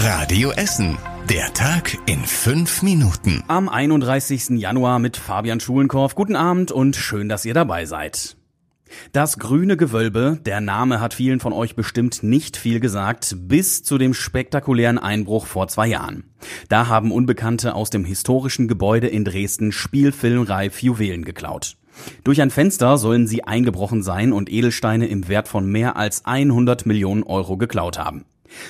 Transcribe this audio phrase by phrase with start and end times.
[0.00, 0.96] Radio Essen.
[1.28, 3.42] Der Tag in fünf Minuten.
[3.48, 4.50] Am 31.
[4.50, 6.14] Januar mit Fabian Schulenkorf.
[6.14, 8.36] Guten Abend und schön, dass ihr dabei seid.
[9.10, 13.98] Das grüne Gewölbe, der Name hat vielen von euch bestimmt nicht viel gesagt, bis zu
[13.98, 16.30] dem spektakulären Einbruch vor zwei Jahren.
[16.68, 21.76] Da haben Unbekannte aus dem historischen Gebäude in Dresden spielfilmreif Juwelen geklaut.
[22.22, 26.86] Durch ein Fenster sollen sie eingebrochen sein und Edelsteine im Wert von mehr als 100
[26.86, 28.24] Millionen Euro geklaut haben.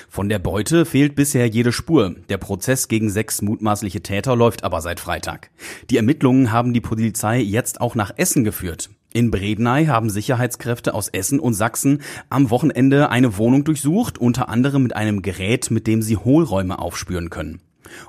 [0.09, 2.15] Von der Beute fehlt bisher jede Spur.
[2.29, 5.49] Der Prozess gegen sechs mutmaßliche Täter läuft aber seit Freitag.
[5.89, 8.89] Die Ermittlungen haben die Polizei jetzt auch nach Essen geführt.
[9.11, 14.83] In Bredeney haben Sicherheitskräfte aus Essen und Sachsen am Wochenende eine Wohnung durchsucht, unter anderem
[14.83, 17.59] mit einem Gerät, mit dem sie Hohlräume aufspüren können.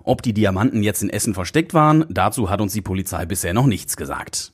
[0.05, 3.67] Ob die Diamanten jetzt in Essen versteckt waren, dazu hat uns die Polizei bisher noch
[3.67, 4.53] nichts gesagt.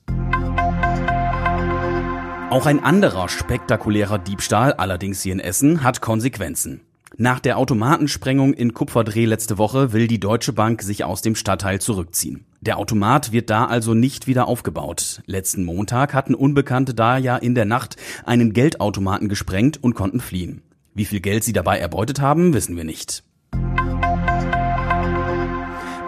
[2.48, 6.85] Auch ein anderer spektakulärer Diebstahl, allerdings hier in Essen, hat Konsequenzen.
[7.18, 11.80] Nach der Automatensprengung in Kupferdreh letzte Woche will die Deutsche Bank sich aus dem Stadtteil
[11.80, 12.44] zurückziehen.
[12.60, 15.22] Der Automat wird da also nicht wieder aufgebaut.
[15.24, 17.96] Letzten Montag hatten Unbekannte da ja in der Nacht
[18.26, 20.60] einen Geldautomaten gesprengt und konnten fliehen.
[20.92, 23.24] Wie viel Geld sie dabei erbeutet haben, wissen wir nicht.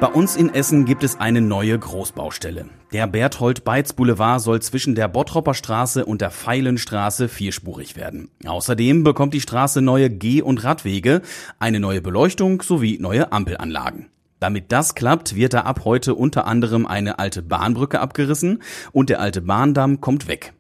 [0.01, 2.67] Bei uns in Essen gibt es eine neue Großbaustelle.
[2.93, 8.31] Der Berthold Beitz Boulevard soll zwischen der Bottropper Straße und der Feilenstraße vierspurig werden.
[8.47, 11.23] Außerdem bekommt die Straße neue Geh- und Radwege,
[11.59, 14.07] eine neue Beleuchtung sowie neue Ampelanlagen.
[14.39, 19.19] Damit das klappt, wird da ab heute unter anderem eine alte Bahnbrücke abgerissen und der
[19.19, 20.53] alte Bahndamm kommt weg.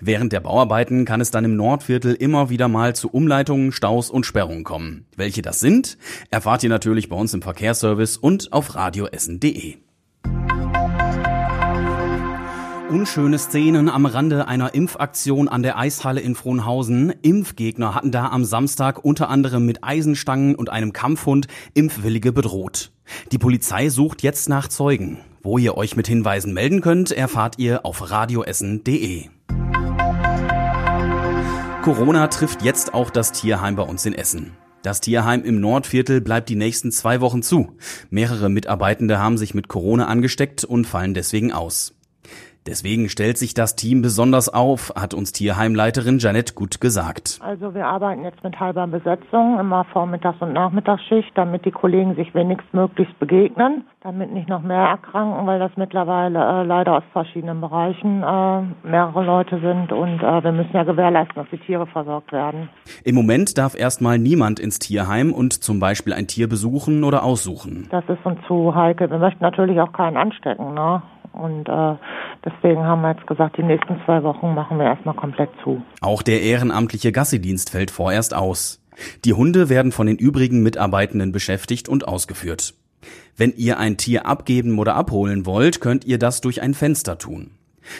[0.00, 4.26] Während der Bauarbeiten kann es dann im Nordviertel immer wieder mal zu Umleitungen, Staus und
[4.26, 5.06] Sperrungen kommen.
[5.16, 5.98] Welche das sind,
[6.30, 9.76] erfahrt ihr natürlich bei uns im Verkehrsservice und auf radioessen.de.
[12.94, 17.12] Unschöne Szenen am Rande einer Impfaktion an der Eishalle in Frohnhausen.
[17.22, 22.92] Impfgegner hatten da am Samstag unter anderem mit Eisenstangen und einem Kampfhund Impfwillige bedroht.
[23.32, 25.18] Die Polizei sucht jetzt nach Zeugen.
[25.42, 29.28] Wo ihr euch mit Hinweisen melden könnt, erfahrt ihr auf radioessen.de.
[31.84, 34.56] Corona trifft jetzt auch das Tierheim bei uns in Essen.
[34.82, 37.76] Das Tierheim im Nordviertel bleibt die nächsten zwei Wochen zu.
[38.08, 41.94] Mehrere Mitarbeitende haben sich mit Corona angesteckt und fallen deswegen aus.
[42.66, 47.38] Deswegen stellt sich das Team besonders auf, hat uns Tierheimleiterin Janette Gut gesagt.
[47.42, 52.34] Also wir arbeiten jetzt mit halber Besetzung, immer Vormittags- und Nachmittagsschicht, damit die Kollegen sich
[52.34, 58.22] wenigstmöglichst begegnen, damit nicht noch mehr erkranken, weil das mittlerweile äh, leider aus verschiedenen Bereichen
[58.22, 62.70] äh, mehrere Leute sind und äh, wir müssen ja gewährleisten, dass die Tiere versorgt werden.
[63.04, 67.88] Im Moment darf erstmal niemand ins Tierheim und zum Beispiel ein Tier besuchen oder aussuchen.
[67.90, 69.10] Das ist uns zu heikel.
[69.10, 71.02] Wir möchten natürlich auch keinen anstecken, ne?
[71.32, 71.96] Und äh,
[72.44, 75.82] deswegen haben wir jetzt gesagt, die nächsten zwei Wochen machen wir erstmal komplett zu.
[76.00, 78.80] Auch der ehrenamtliche Gassidienst fällt vorerst aus.
[79.24, 82.74] Die Hunde werden von den übrigen Mitarbeitenden beschäftigt und ausgeführt.
[83.36, 87.50] Wenn ihr ein Tier abgeben oder abholen wollt, könnt ihr das durch ein Fenster tun.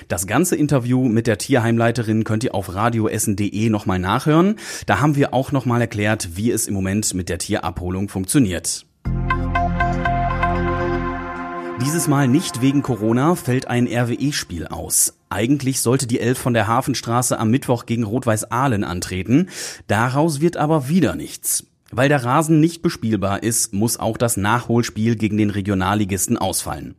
[0.09, 4.57] Das ganze Interview mit der Tierheimleiterin könnt ihr auf radioessen.de nochmal nachhören.
[4.87, 8.87] Da haben wir auch nochmal erklärt, wie es im Moment mit der Tierabholung funktioniert.
[11.95, 15.17] Dieses Mal nicht wegen Corona fällt ein RWE-Spiel aus.
[15.31, 19.49] Eigentlich sollte die Elf von der Hafenstraße am Mittwoch gegen Rot-Weiß Aalen antreten.
[19.87, 21.69] Daraus wird aber wieder nichts.
[21.93, 26.97] Weil der Rasen nicht bespielbar ist, muss auch das Nachholspiel gegen den Regionalligisten ausfallen.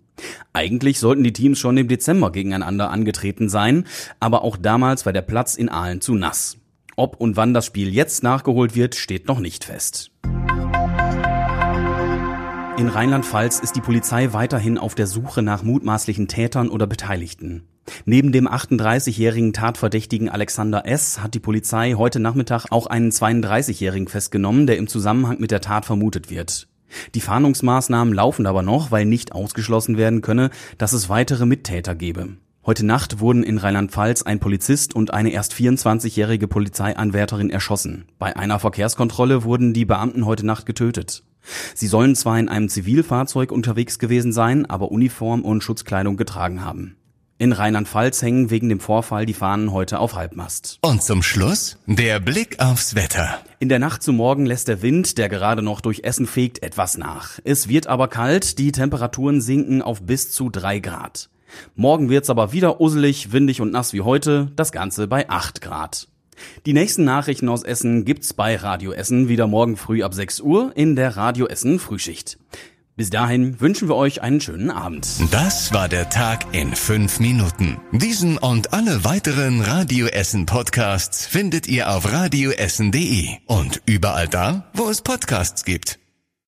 [0.53, 3.83] Eigentlich sollten die Teams schon im Dezember gegeneinander angetreten sein,
[4.21, 6.55] aber auch damals war der Platz in Aalen zu nass.
[6.95, 10.11] Ob und wann das Spiel jetzt nachgeholt wird, steht noch nicht fest.
[12.77, 17.63] In Rheinland-Pfalz ist die Polizei weiterhin auf der Suche nach mutmaßlichen Tätern oder Beteiligten.
[18.03, 21.23] Neben dem 38-jährigen Tatverdächtigen Alexander S.
[21.23, 25.85] hat die Polizei heute Nachmittag auch einen 32-jährigen festgenommen, der im Zusammenhang mit der Tat
[25.85, 26.67] vermutet wird.
[27.13, 32.35] Die Fahndungsmaßnahmen laufen aber noch, weil nicht ausgeschlossen werden könne, dass es weitere Mittäter gebe.
[32.65, 38.05] Heute Nacht wurden in Rheinland-Pfalz ein Polizist und eine erst 24-jährige Polizeianwärterin erschossen.
[38.19, 41.23] Bei einer Verkehrskontrolle wurden die Beamten heute Nacht getötet.
[41.73, 46.95] Sie sollen zwar in einem Zivilfahrzeug unterwegs gewesen sein, aber Uniform und Schutzkleidung getragen haben.
[47.37, 50.79] In Rheinland-Pfalz hängen wegen dem Vorfall die Fahnen heute auf Halbmast.
[50.81, 53.39] Und zum Schluss der Blick aufs Wetter.
[53.59, 56.97] In der Nacht zu morgen lässt der Wind, der gerade noch durch Essen fegt, etwas
[56.97, 57.39] nach.
[57.43, 61.29] Es wird aber kalt, die Temperaturen sinken auf bis zu drei Grad.
[61.75, 66.07] Morgen wird's aber wieder usselig, windig und nass wie heute, das Ganze bei acht Grad.
[66.65, 70.71] Die nächsten Nachrichten aus Essen gibt's bei Radio Essen wieder morgen früh ab 6 Uhr
[70.75, 72.37] in der Radio Essen Frühschicht.
[72.97, 75.05] Bis dahin wünschen wir euch einen schönen Abend.
[75.31, 77.77] Das war der Tag in fünf Minuten.
[77.91, 84.87] Diesen und alle weiteren Radio Essen Podcasts findet ihr auf radioessen.de und überall da, wo
[84.89, 85.99] es Podcasts gibt.